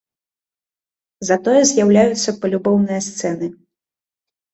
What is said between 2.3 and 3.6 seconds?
палюбоўныя сцэны.